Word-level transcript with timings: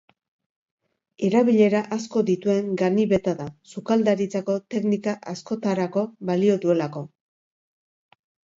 Erabilera 1.27 1.81
asko 1.97 2.23
dituen 2.29 2.71
ganibeta 2.83 3.35
da, 3.43 3.47
sukaldaritzako 3.73 4.57
teknika 4.77 5.15
askotarako 5.35 6.07
balio 6.33 6.59
duelako. 6.67 7.07